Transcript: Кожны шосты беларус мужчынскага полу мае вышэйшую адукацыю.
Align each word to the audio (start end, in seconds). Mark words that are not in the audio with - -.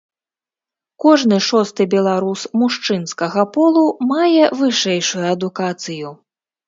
Кожны 1.03 1.37
шосты 1.47 1.85
беларус 1.93 2.41
мужчынскага 2.61 3.43
полу 3.59 3.85
мае 4.13 4.45
вышэйшую 4.63 5.25
адукацыю. 5.37 6.09